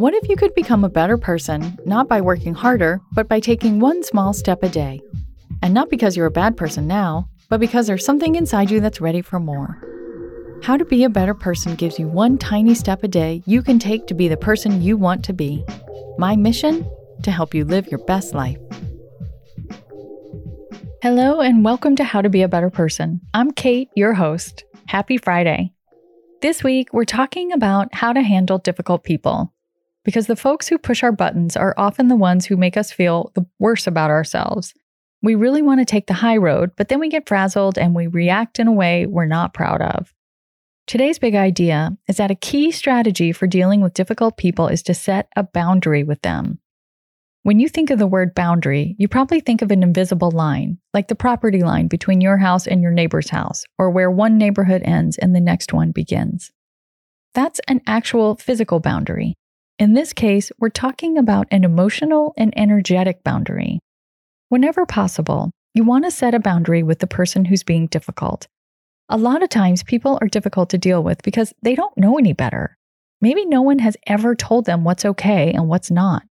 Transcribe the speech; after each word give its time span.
What 0.00 0.14
if 0.14 0.30
you 0.30 0.36
could 0.36 0.54
become 0.54 0.82
a 0.82 0.88
better 0.88 1.18
person, 1.18 1.76
not 1.84 2.08
by 2.08 2.22
working 2.22 2.54
harder, 2.54 3.02
but 3.12 3.28
by 3.28 3.38
taking 3.38 3.80
one 3.80 4.02
small 4.02 4.32
step 4.32 4.62
a 4.62 4.68
day? 4.70 5.02
And 5.60 5.74
not 5.74 5.90
because 5.90 6.16
you're 6.16 6.24
a 6.24 6.30
bad 6.30 6.56
person 6.56 6.86
now, 6.86 7.28
but 7.50 7.60
because 7.60 7.86
there's 7.86 8.02
something 8.02 8.34
inside 8.34 8.70
you 8.70 8.80
that's 8.80 9.02
ready 9.02 9.20
for 9.20 9.38
more. 9.38 9.76
How 10.62 10.78
to 10.78 10.86
Be 10.86 11.04
a 11.04 11.10
Better 11.10 11.34
Person 11.34 11.74
gives 11.74 11.98
you 11.98 12.08
one 12.08 12.38
tiny 12.38 12.74
step 12.74 13.04
a 13.04 13.08
day 13.08 13.42
you 13.44 13.62
can 13.62 13.78
take 13.78 14.06
to 14.06 14.14
be 14.14 14.26
the 14.26 14.38
person 14.38 14.80
you 14.80 14.96
want 14.96 15.22
to 15.26 15.34
be. 15.34 15.66
My 16.16 16.34
mission? 16.34 16.90
To 17.24 17.30
help 17.30 17.52
you 17.52 17.66
live 17.66 17.86
your 17.88 18.02
best 18.06 18.32
life. 18.32 18.56
Hello, 21.02 21.42
and 21.42 21.62
welcome 21.62 21.94
to 21.96 22.04
How 22.04 22.22
to 22.22 22.30
Be 22.30 22.40
a 22.40 22.48
Better 22.48 22.70
Person. 22.70 23.20
I'm 23.34 23.50
Kate, 23.50 23.90
your 23.94 24.14
host. 24.14 24.64
Happy 24.86 25.18
Friday. 25.18 25.74
This 26.40 26.64
week, 26.64 26.88
we're 26.94 27.04
talking 27.04 27.52
about 27.52 27.94
how 27.94 28.14
to 28.14 28.22
handle 28.22 28.56
difficult 28.56 29.04
people 29.04 29.52
because 30.04 30.26
the 30.26 30.36
folks 30.36 30.68
who 30.68 30.78
push 30.78 31.02
our 31.02 31.12
buttons 31.12 31.56
are 31.56 31.74
often 31.76 32.08
the 32.08 32.16
ones 32.16 32.46
who 32.46 32.56
make 32.56 32.76
us 32.76 32.92
feel 32.92 33.32
the 33.34 33.46
worse 33.58 33.86
about 33.86 34.10
ourselves. 34.10 34.74
We 35.22 35.34
really 35.34 35.62
want 35.62 35.80
to 35.80 35.84
take 35.84 36.06
the 36.06 36.14
high 36.14 36.38
road, 36.38 36.70
but 36.76 36.88
then 36.88 36.98
we 36.98 37.10
get 37.10 37.28
frazzled 37.28 37.76
and 37.76 37.94
we 37.94 38.06
react 38.06 38.58
in 38.58 38.66
a 38.66 38.72
way 38.72 39.06
we're 39.06 39.26
not 39.26 39.52
proud 39.52 39.82
of. 39.82 40.14
Today's 40.86 41.18
big 41.18 41.34
idea 41.34 41.96
is 42.08 42.16
that 42.16 42.30
a 42.30 42.34
key 42.34 42.72
strategy 42.72 43.30
for 43.32 43.46
dealing 43.46 43.80
with 43.80 43.94
difficult 43.94 44.36
people 44.36 44.68
is 44.68 44.82
to 44.84 44.94
set 44.94 45.28
a 45.36 45.44
boundary 45.44 46.02
with 46.02 46.22
them. 46.22 46.58
When 47.42 47.58
you 47.58 47.68
think 47.68 47.90
of 47.90 47.98
the 47.98 48.06
word 48.06 48.34
boundary, 48.34 48.96
you 48.98 49.08
probably 49.08 49.40
think 49.40 49.62
of 49.62 49.70
an 49.70 49.82
invisible 49.82 50.30
line, 50.30 50.78
like 50.92 51.08
the 51.08 51.14
property 51.14 51.62
line 51.62 51.86
between 51.86 52.20
your 52.20 52.36
house 52.36 52.66
and 52.66 52.82
your 52.82 52.90
neighbor's 52.90 53.30
house, 53.30 53.64
or 53.78 53.90
where 53.90 54.10
one 54.10 54.36
neighborhood 54.36 54.82
ends 54.84 55.16
and 55.16 55.34
the 55.34 55.40
next 55.40 55.72
one 55.72 55.90
begins. 55.90 56.50
That's 57.34 57.60
an 57.68 57.80
actual 57.86 58.36
physical 58.36 58.80
boundary. 58.80 59.36
In 59.80 59.94
this 59.94 60.12
case, 60.12 60.52
we're 60.58 60.68
talking 60.68 61.16
about 61.16 61.48
an 61.50 61.64
emotional 61.64 62.34
and 62.36 62.52
energetic 62.54 63.24
boundary. 63.24 63.80
Whenever 64.50 64.84
possible, 64.84 65.52
you 65.72 65.84
want 65.84 66.04
to 66.04 66.10
set 66.10 66.34
a 66.34 66.38
boundary 66.38 66.82
with 66.82 66.98
the 66.98 67.06
person 67.06 67.46
who's 67.46 67.62
being 67.62 67.86
difficult. 67.86 68.46
A 69.08 69.16
lot 69.16 69.42
of 69.42 69.48
times, 69.48 69.82
people 69.82 70.18
are 70.20 70.28
difficult 70.28 70.68
to 70.68 70.76
deal 70.76 71.02
with 71.02 71.22
because 71.22 71.54
they 71.62 71.74
don't 71.74 71.96
know 71.96 72.18
any 72.18 72.34
better. 72.34 72.76
Maybe 73.22 73.46
no 73.46 73.62
one 73.62 73.78
has 73.78 73.96
ever 74.06 74.34
told 74.34 74.66
them 74.66 74.84
what's 74.84 75.06
okay 75.06 75.50
and 75.50 75.66
what's 75.66 75.90
not. 75.90 76.24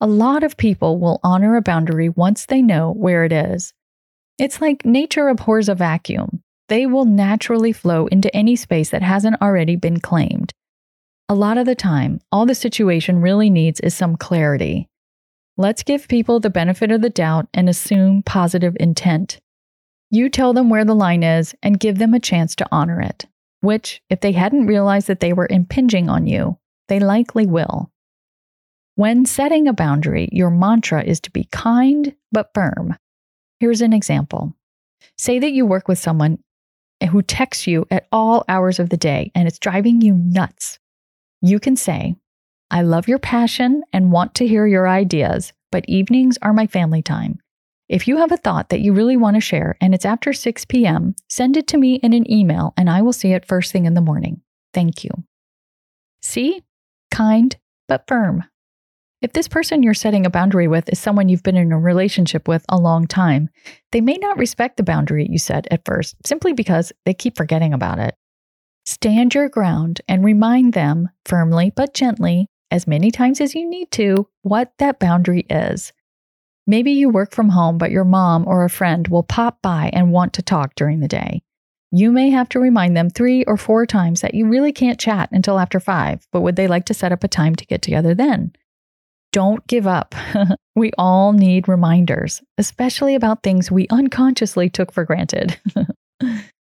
A 0.00 0.06
lot 0.06 0.44
of 0.44 0.56
people 0.56 1.00
will 1.00 1.18
honor 1.24 1.56
a 1.56 1.62
boundary 1.62 2.08
once 2.08 2.46
they 2.46 2.62
know 2.62 2.92
where 2.92 3.24
it 3.24 3.32
is. 3.32 3.74
It's 4.38 4.60
like 4.60 4.84
nature 4.84 5.26
abhors 5.26 5.68
a 5.68 5.74
vacuum. 5.74 6.40
They 6.68 6.86
will 6.86 7.04
naturally 7.04 7.72
flow 7.72 8.06
into 8.06 8.34
any 8.34 8.54
space 8.54 8.90
that 8.90 9.02
hasn't 9.02 9.42
already 9.42 9.74
been 9.74 9.98
claimed. 9.98 10.49
A 11.30 11.40
lot 11.40 11.58
of 11.58 11.66
the 11.66 11.76
time, 11.76 12.18
all 12.32 12.44
the 12.44 12.56
situation 12.56 13.20
really 13.20 13.50
needs 13.50 13.78
is 13.78 13.94
some 13.94 14.16
clarity. 14.16 14.88
Let's 15.56 15.84
give 15.84 16.08
people 16.08 16.40
the 16.40 16.50
benefit 16.50 16.90
of 16.90 17.02
the 17.02 17.08
doubt 17.08 17.46
and 17.54 17.68
assume 17.68 18.24
positive 18.24 18.76
intent. 18.80 19.38
You 20.10 20.28
tell 20.28 20.52
them 20.52 20.68
where 20.68 20.84
the 20.84 20.92
line 20.92 21.22
is 21.22 21.54
and 21.62 21.78
give 21.78 21.98
them 21.98 22.14
a 22.14 22.18
chance 22.18 22.56
to 22.56 22.66
honor 22.72 23.00
it, 23.00 23.26
which, 23.60 24.02
if 24.10 24.22
they 24.22 24.32
hadn't 24.32 24.66
realized 24.66 25.06
that 25.06 25.20
they 25.20 25.32
were 25.32 25.46
impinging 25.48 26.08
on 26.08 26.26
you, 26.26 26.58
they 26.88 26.98
likely 26.98 27.46
will. 27.46 27.92
When 28.96 29.24
setting 29.24 29.68
a 29.68 29.72
boundary, 29.72 30.28
your 30.32 30.50
mantra 30.50 31.04
is 31.04 31.20
to 31.20 31.30
be 31.30 31.44
kind 31.52 32.12
but 32.32 32.50
firm. 32.54 32.96
Here's 33.60 33.82
an 33.82 33.92
example. 33.92 34.56
Say 35.16 35.38
that 35.38 35.52
you 35.52 35.64
work 35.64 35.86
with 35.86 36.00
someone 36.00 36.40
who 37.08 37.22
texts 37.22 37.68
you 37.68 37.86
at 37.88 38.08
all 38.10 38.44
hours 38.48 38.80
of 38.80 38.88
the 38.88 38.96
day 38.96 39.30
and 39.36 39.46
it's 39.46 39.60
driving 39.60 40.00
you 40.00 40.14
nuts. 40.14 40.79
You 41.42 41.58
can 41.58 41.76
say, 41.76 42.16
I 42.70 42.82
love 42.82 43.08
your 43.08 43.18
passion 43.18 43.82
and 43.92 44.12
want 44.12 44.34
to 44.36 44.46
hear 44.46 44.66
your 44.66 44.86
ideas, 44.86 45.52
but 45.72 45.88
evenings 45.88 46.38
are 46.42 46.52
my 46.52 46.66
family 46.66 47.02
time. 47.02 47.38
If 47.88 48.06
you 48.06 48.18
have 48.18 48.30
a 48.30 48.36
thought 48.36 48.68
that 48.68 48.80
you 48.80 48.92
really 48.92 49.16
want 49.16 49.34
to 49.36 49.40
share 49.40 49.76
and 49.80 49.94
it's 49.94 50.04
after 50.04 50.32
6 50.32 50.64
p.m., 50.66 51.16
send 51.28 51.56
it 51.56 51.66
to 51.68 51.78
me 51.78 51.94
in 51.96 52.12
an 52.12 52.30
email 52.30 52.74
and 52.76 52.88
I 52.88 53.02
will 53.02 53.12
see 53.12 53.32
it 53.32 53.46
first 53.46 53.72
thing 53.72 53.86
in 53.86 53.94
the 53.94 54.00
morning. 54.00 54.42
Thank 54.72 55.02
you. 55.02 55.10
See? 56.22 56.62
Kind, 57.10 57.56
but 57.88 58.06
firm. 58.06 58.44
If 59.22 59.32
this 59.32 59.48
person 59.48 59.82
you're 59.82 59.94
setting 59.94 60.24
a 60.24 60.30
boundary 60.30 60.68
with 60.68 60.88
is 60.88 60.98
someone 60.98 61.28
you've 61.28 61.42
been 61.42 61.56
in 61.56 61.72
a 61.72 61.78
relationship 61.78 62.46
with 62.46 62.64
a 62.68 62.78
long 62.78 63.06
time, 63.06 63.48
they 63.92 64.00
may 64.00 64.16
not 64.16 64.38
respect 64.38 64.76
the 64.76 64.82
boundary 64.82 65.26
you 65.28 65.38
set 65.38 65.66
at 65.70 65.84
first 65.84 66.16
simply 66.26 66.52
because 66.52 66.92
they 67.04 67.12
keep 67.12 67.36
forgetting 67.36 67.74
about 67.74 67.98
it. 67.98 68.14
Stand 68.90 69.36
your 69.36 69.48
ground 69.48 70.00
and 70.08 70.24
remind 70.24 70.72
them 70.72 71.10
firmly 71.24 71.72
but 71.76 71.94
gently, 71.94 72.48
as 72.72 72.88
many 72.88 73.12
times 73.12 73.40
as 73.40 73.54
you 73.54 73.64
need 73.70 73.92
to, 73.92 74.26
what 74.42 74.72
that 74.78 74.98
boundary 74.98 75.46
is. 75.48 75.92
Maybe 76.66 76.90
you 76.90 77.08
work 77.08 77.32
from 77.32 77.50
home, 77.50 77.78
but 77.78 77.92
your 77.92 78.02
mom 78.02 78.48
or 78.48 78.64
a 78.64 78.68
friend 78.68 79.06
will 79.06 79.22
pop 79.22 79.62
by 79.62 79.90
and 79.92 80.10
want 80.10 80.32
to 80.32 80.42
talk 80.42 80.74
during 80.74 80.98
the 80.98 81.06
day. 81.06 81.40
You 81.92 82.10
may 82.10 82.30
have 82.30 82.48
to 82.48 82.58
remind 82.58 82.96
them 82.96 83.10
three 83.10 83.44
or 83.44 83.56
four 83.56 83.86
times 83.86 84.22
that 84.22 84.34
you 84.34 84.48
really 84.48 84.72
can't 84.72 84.98
chat 84.98 85.28
until 85.30 85.60
after 85.60 85.78
five, 85.78 86.26
but 86.32 86.40
would 86.40 86.56
they 86.56 86.66
like 86.66 86.86
to 86.86 86.94
set 86.94 87.12
up 87.12 87.22
a 87.22 87.28
time 87.28 87.54
to 87.54 87.66
get 87.66 87.82
together 87.82 88.12
then? 88.12 88.52
Don't 89.30 89.64
give 89.68 89.86
up. 89.86 90.16
we 90.74 90.90
all 90.98 91.32
need 91.32 91.68
reminders, 91.68 92.42
especially 92.58 93.14
about 93.14 93.44
things 93.44 93.70
we 93.70 93.86
unconsciously 93.88 94.68
took 94.68 94.90
for 94.90 95.04
granted. 95.04 95.60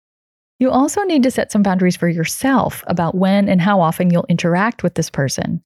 You 0.59 0.71
also 0.71 1.03
need 1.03 1.21
to 1.21 1.31
set 1.31 1.51
some 1.51 1.61
boundaries 1.61 1.95
for 1.95 2.09
yourself 2.09 2.83
about 2.87 3.13
when 3.13 3.47
and 3.47 3.61
how 3.61 3.79
often 3.79 4.09
you'll 4.09 4.25
interact 4.27 4.81
with 4.81 4.95
this 4.95 5.09
person. 5.09 5.61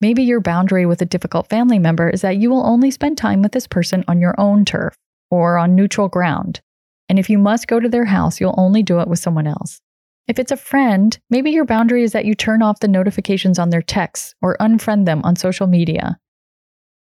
Maybe 0.00 0.22
your 0.22 0.40
boundary 0.40 0.86
with 0.86 1.02
a 1.02 1.06
difficult 1.06 1.48
family 1.48 1.80
member 1.80 2.08
is 2.08 2.20
that 2.20 2.36
you 2.36 2.48
will 2.48 2.64
only 2.64 2.92
spend 2.92 3.18
time 3.18 3.42
with 3.42 3.52
this 3.52 3.66
person 3.66 4.04
on 4.06 4.20
your 4.20 4.36
own 4.38 4.64
turf 4.64 4.94
or 5.32 5.58
on 5.58 5.74
neutral 5.74 6.08
ground. 6.08 6.60
And 7.08 7.18
if 7.18 7.28
you 7.28 7.38
must 7.38 7.66
go 7.66 7.80
to 7.80 7.88
their 7.88 8.04
house, 8.04 8.40
you'll 8.40 8.54
only 8.56 8.84
do 8.84 9.00
it 9.00 9.08
with 9.08 9.18
someone 9.18 9.48
else. 9.48 9.80
If 10.28 10.38
it's 10.38 10.52
a 10.52 10.56
friend, 10.56 11.18
maybe 11.28 11.50
your 11.50 11.64
boundary 11.64 12.04
is 12.04 12.12
that 12.12 12.24
you 12.24 12.36
turn 12.36 12.62
off 12.62 12.80
the 12.80 12.86
notifications 12.86 13.58
on 13.58 13.70
their 13.70 13.82
texts 13.82 14.36
or 14.40 14.56
unfriend 14.60 15.06
them 15.06 15.22
on 15.24 15.34
social 15.34 15.66
media. 15.66 16.20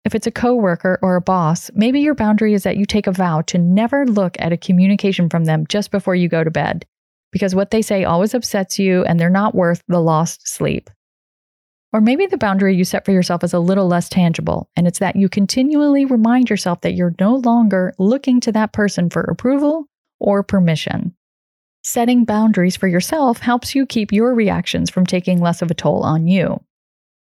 If 0.04 0.14
it's 0.14 0.28
a 0.28 0.30
coworker 0.30 1.00
or 1.02 1.16
a 1.16 1.20
boss, 1.20 1.72
maybe 1.74 1.98
your 1.98 2.14
boundary 2.14 2.54
is 2.54 2.62
that 2.62 2.76
you 2.76 2.86
take 2.86 3.08
a 3.08 3.12
vow 3.12 3.42
to 3.42 3.58
never 3.58 4.06
look 4.06 4.36
at 4.38 4.52
a 4.52 4.56
communication 4.56 5.28
from 5.28 5.44
them 5.44 5.66
just 5.68 5.90
before 5.90 6.14
you 6.14 6.28
go 6.28 6.44
to 6.44 6.52
bed 6.52 6.86
because 7.36 7.54
what 7.54 7.70
they 7.70 7.82
say 7.82 8.02
always 8.02 8.32
upsets 8.32 8.78
you 8.78 9.04
and 9.04 9.20
they're 9.20 9.28
not 9.28 9.54
worth 9.54 9.82
the 9.88 10.00
lost 10.00 10.48
sleep. 10.48 10.88
Or 11.92 12.00
maybe 12.00 12.24
the 12.24 12.38
boundary 12.38 12.74
you 12.74 12.82
set 12.82 13.04
for 13.04 13.12
yourself 13.12 13.44
is 13.44 13.52
a 13.52 13.58
little 13.58 13.86
less 13.86 14.08
tangible, 14.08 14.70
and 14.74 14.86
it's 14.86 15.00
that 15.00 15.16
you 15.16 15.28
continually 15.28 16.06
remind 16.06 16.48
yourself 16.48 16.80
that 16.80 16.94
you're 16.94 17.14
no 17.20 17.34
longer 17.34 17.92
looking 17.98 18.40
to 18.40 18.52
that 18.52 18.72
person 18.72 19.10
for 19.10 19.20
approval 19.20 19.84
or 20.18 20.42
permission. 20.42 21.14
Setting 21.84 22.24
boundaries 22.24 22.74
for 22.74 22.88
yourself 22.88 23.40
helps 23.40 23.74
you 23.74 23.84
keep 23.84 24.12
your 24.12 24.34
reactions 24.34 24.88
from 24.88 25.04
taking 25.04 25.38
less 25.38 25.60
of 25.60 25.70
a 25.70 25.74
toll 25.74 26.04
on 26.04 26.26
you. 26.26 26.58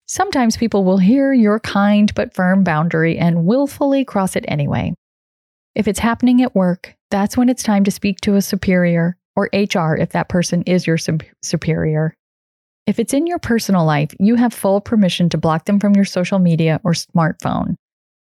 Sometimes 0.06 0.56
people 0.56 0.82
will 0.82 0.98
hear 0.98 1.32
your 1.32 1.60
kind 1.60 2.12
but 2.16 2.34
firm 2.34 2.64
boundary 2.64 3.16
and 3.16 3.46
willfully 3.46 4.04
cross 4.04 4.34
it 4.34 4.44
anyway. 4.48 4.92
If 5.76 5.86
it's 5.86 6.00
happening 6.00 6.42
at 6.42 6.56
work, 6.56 6.96
that's 7.12 7.36
when 7.36 7.48
it's 7.48 7.62
time 7.62 7.84
to 7.84 7.92
speak 7.92 8.20
to 8.22 8.34
a 8.34 8.42
superior 8.42 9.16
or 9.36 9.48
HR 9.52 9.94
if 9.94 10.10
that 10.10 10.28
person 10.28 10.62
is 10.62 10.86
your 10.86 10.98
superior. 11.42 12.14
If 12.86 12.98
it's 12.98 13.14
in 13.14 13.26
your 13.26 13.38
personal 13.38 13.84
life, 13.84 14.14
you 14.18 14.34
have 14.34 14.52
full 14.52 14.80
permission 14.80 15.28
to 15.30 15.38
block 15.38 15.66
them 15.66 15.78
from 15.78 15.94
your 15.94 16.04
social 16.04 16.38
media 16.38 16.80
or 16.82 16.92
smartphone. 16.92 17.76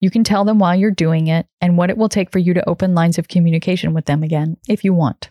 You 0.01 0.11
can 0.11 0.25
tell 0.25 0.45
them 0.45 0.59
why 0.59 0.75
you're 0.75 0.91
doing 0.91 1.29
it 1.29 1.47
and 1.61 1.77
what 1.77 1.91
it 1.91 1.97
will 1.97 2.09
take 2.09 2.31
for 2.31 2.39
you 2.39 2.55
to 2.55 2.69
open 2.69 2.95
lines 2.95 3.19
of 3.19 3.29
communication 3.29 3.95
with 3.95 4.07
them 4.07 4.23
again 4.23 4.57
if 4.69 4.85
you 4.85 4.95
want. 4.95 5.31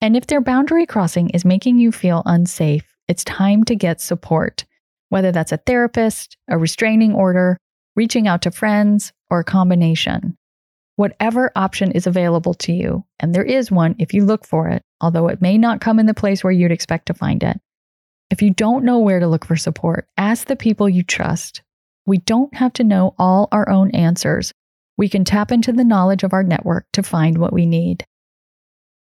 And 0.00 0.16
if 0.16 0.26
their 0.26 0.40
boundary 0.40 0.86
crossing 0.86 1.30
is 1.30 1.44
making 1.44 1.78
you 1.78 1.92
feel 1.92 2.22
unsafe, 2.24 2.96
it's 3.08 3.24
time 3.24 3.64
to 3.64 3.74
get 3.74 4.00
support, 4.00 4.64
whether 5.10 5.32
that's 5.32 5.52
a 5.52 5.58
therapist, 5.58 6.36
a 6.48 6.56
restraining 6.56 7.14
order, 7.14 7.58
reaching 7.96 8.26
out 8.26 8.42
to 8.42 8.50
friends, 8.50 9.12
or 9.28 9.40
a 9.40 9.44
combination 9.44 10.36
whatever 11.00 11.50
option 11.56 11.90
is 11.92 12.06
available 12.06 12.52
to 12.52 12.72
you. 12.72 13.02
And 13.20 13.34
there 13.34 13.42
is 13.42 13.70
one 13.70 13.96
if 13.98 14.12
you 14.12 14.26
look 14.26 14.46
for 14.46 14.68
it, 14.68 14.82
although 15.00 15.28
it 15.28 15.42
may 15.42 15.58
not 15.58 15.80
come 15.80 15.98
in 15.98 16.06
the 16.06 16.14
place 16.14 16.42
where 16.42 16.52
you'd 16.52 16.72
expect 16.72 17.06
to 17.06 17.14
find 17.14 17.42
it. 17.42 17.60
If 18.30 18.42
you 18.42 18.50
don't 18.50 18.84
know 18.84 18.98
where 18.98 19.18
to 19.18 19.26
look 19.26 19.44
for 19.44 19.56
support, 19.56 20.08
ask 20.16 20.46
the 20.46 20.56
people 20.56 20.88
you 20.88 21.02
trust. 21.02 21.62
We 22.06 22.18
don't 22.18 22.54
have 22.54 22.72
to 22.74 22.84
know 22.84 23.14
all 23.18 23.48
our 23.50 23.68
own 23.68 23.90
answers. 23.90 24.52
We 24.96 25.08
can 25.08 25.24
tap 25.24 25.50
into 25.50 25.72
the 25.72 25.84
knowledge 25.84 26.22
of 26.22 26.32
our 26.32 26.42
network 26.42 26.86
to 26.92 27.02
find 27.02 27.38
what 27.38 27.52
we 27.52 27.66
need. 27.66 28.04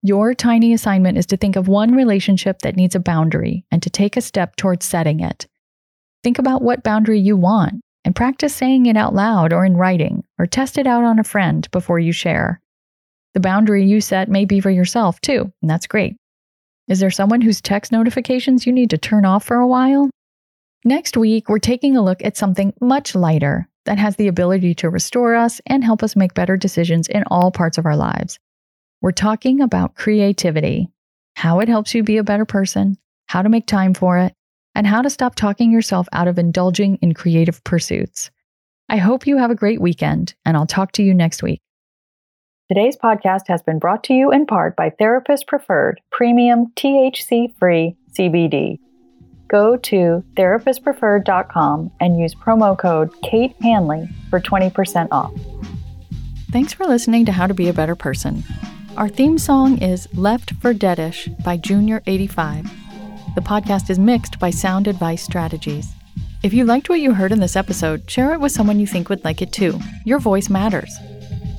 Your 0.02 0.32
tiny 0.32 0.72
assignment 0.72 1.18
is 1.18 1.26
to 1.26 1.36
think 1.36 1.56
of 1.56 1.68
one 1.68 1.94
relationship 1.94 2.60
that 2.60 2.76
needs 2.76 2.94
a 2.94 3.00
boundary 3.00 3.64
and 3.70 3.82
to 3.82 3.90
take 3.90 4.16
a 4.16 4.20
step 4.20 4.56
towards 4.56 4.86
setting 4.86 5.20
it. 5.20 5.46
Think 6.22 6.38
about 6.38 6.62
what 6.62 6.82
boundary 6.82 7.18
you 7.18 7.36
want 7.36 7.80
and 8.04 8.14
practice 8.14 8.54
saying 8.54 8.86
it 8.86 8.96
out 8.96 9.14
loud 9.14 9.52
or 9.52 9.64
in 9.64 9.76
writing, 9.76 10.24
or 10.38 10.46
test 10.46 10.78
it 10.78 10.86
out 10.86 11.04
on 11.04 11.18
a 11.18 11.24
friend 11.24 11.68
before 11.72 11.98
you 11.98 12.12
share. 12.12 12.60
The 13.38 13.42
boundary 13.42 13.86
you 13.86 14.00
set 14.00 14.28
may 14.28 14.44
be 14.44 14.58
for 14.58 14.68
yourself 14.68 15.20
too, 15.20 15.52
and 15.62 15.70
that's 15.70 15.86
great. 15.86 16.16
Is 16.88 16.98
there 16.98 17.08
someone 17.08 17.40
whose 17.40 17.60
text 17.60 17.92
notifications 17.92 18.66
you 18.66 18.72
need 18.72 18.90
to 18.90 18.98
turn 18.98 19.24
off 19.24 19.44
for 19.44 19.58
a 19.58 19.66
while? 19.68 20.10
Next 20.84 21.16
week, 21.16 21.48
we're 21.48 21.60
taking 21.60 21.96
a 21.96 22.02
look 22.02 22.20
at 22.24 22.36
something 22.36 22.74
much 22.80 23.14
lighter 23.14 23.68
that 23.84 23.96
has 23.96 24.16
the 24.16 24.26
ability 24.26 24.74
to 24.74 24.90
restore 24.90 25.36
us 25.36 25.60
and 25.66 25.84
help 25.84 26.02
us 26.02 26.16
make 26.16 26.34
better 26.34 26.56
decisions 26.56 27.06
in 27.06 27.22
all 27.28 27.52
parts 27.52 27.78
of 27.78 27.86
our 27.86 27.94
lives. 27.94 28.40
We're 29.02 29.12
talking 29.12 29.60
about 29.60 29.94
creativity, 29.94 30.88
how 31.36 31.60
it 31.60 31.68
helps 31.68 31.94
you 31.94 32.02
be 32.02 32.16
a 32.16 32.24
better 32.24 32.44
person, 32.44 32.98
how 33.26 33.42
to 33.42 33.48
make 33.48 33.68
time 33.68 33.94
for 33.94 34.18
it, 34.18 34.34
and 34.74 34.84
how 34.84 35.00
to 35.00 35.10
stop 35.10 35.36
talking 35.36 35.70
yourself 35.70 36.08
out 36.10 36.26
of 36.26 36.40
indulging 36.40 36.96
in 37.02 37.14
creative 37.14 37.62
pursuits. 37.62 38.32
I 38.88 38.96
hope 38.96 39.28
you 39.28 39.36
have 39.36 39.52
a 39.52 39.54
great 39.54 39.80
weekend, 39.80 40.34
and 40.44 40.56
I'll 40.56 40.66
talk 40.66 40.90
to 40.94 41.04
you 41.04 41.14
next 41.14 41.40
week. 41.40 41.60
Today's 42.68 42.98
podcast 42.98 43.48
has 43.48 43.62
been 43.62 43.78
brought 43.78 44.04
to 44.04 44.12
you 44.12 44.30
in 44.30 44.44
part 44.44 44.76
by 44.76 44.90
Therapist 44.90 45.46
Preferred 45.46 46.02
Premium 46.10 46.66
THC 46.76 47.56
Free 47.58 47.96
CBD. 48.12 48.78
Go 49.48 49.78
to 49.78 50.22
therapistpreferred.com 50.36 51.90
and 51.98 52.20
use 52.20 52.34
promo 52.34 52.78
code 52.78 53.10
Kate 53.22 53.56
Hanley 53.62 54.06
for 54.28 54.38
20% 54.38 55.08
off. 55.10 55.32
Thanks 56.52 56.74
for 56.74 56.84
listening 56.84 57.24
to 57.24 57.32
How 57.32 57.46
to 57.46 57.54
Be 57.54 57.68
a 57.68 57.72
Better 57.72 57.96
Person. 57.96 58.44
Our 58.98 59.08
theme 59.08 59.38
song 59.38 59.78
is 59.78 60.06
Left 60.12 60.50
for 60.60 60.74
Deadish 60.74 61.42
by 61.42 61.56
Junior85. 61.56 62.70
The 63.34 63.40
podcast 63.40 63.88
is 63.88 63.98
mixed 63.98 64.38
by 64.38 64.50
Sound 64.50 64.88
Advice 64.88 65.22
Strategies. 65.22 65.90
If 66.42 66.52
you 66.52 66.66
liked 66.66 66.90
what 66.90 67.00
you 67.00 67.14
heard 67.14 67.32
in 67.32 67.40
this 67.40 67.56
episode, 67.56 68.10
share 68.10 68.34
it 68.34 68.40
with 68.40 68.52
someone 68.52 68.78
you 68.78 68.86
think 68.86 69.08
would 69.08 69.24
like 69.24 69.40
it 69.40 69.52
too. 69.52 69.80
Your 70.04 70.18
voice 70.18 70.50
matters. 70.50 70.94